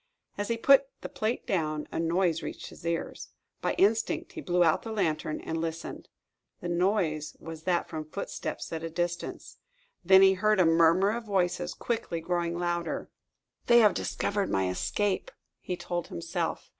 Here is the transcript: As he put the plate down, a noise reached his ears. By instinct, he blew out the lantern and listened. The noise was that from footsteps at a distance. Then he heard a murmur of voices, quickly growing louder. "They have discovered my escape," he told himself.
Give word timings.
As 0.35 0.47
he 0.47 0.57
put 0.57 0.87
the 1.01 1.09
plate 1.09 1.45
down, 1.45 1.85
a 1.91 1.99
noise 1.99 2.41
reached 2.41 2.69
his 2.71 2.87
ears. 2.87 3.27
By 3.61 3.73
instinct, 3.75 4.31
he 4.31 4.41
blew 4.41 4.63
out 4.63 4.81
the 4.81 4.91
lantern 4.91 5.39
and 5.41 5.61
listened. 5.61 6.09
The 6.59 6.69
noise 6.69 7.35
was 7.39 7.61
that 7.65 7.87
from 7.87 8.09
footsteps 8.09 8.73
at 8.73 8.81
a 8.81 8.89
distance. 8.89 9.57
Then 10.03 10.23
he 10.23 10.33
heard 10.33 10.59
a 10.59 10.65
murmur 10.65 11.11
of 11.11 11.25
voices, 11.25 11.75
quickly 11.75 12.19
growing 12.19 12.57
louder. 12.57 13.11
"They 13.67 13.77
have 13.81 13.93
discovered 13.93 14.49
my 14.49 14.69
escape," 14.69 15.29
he 15.59 15.77
told 15.77 16.07
himself. 16.07 16.67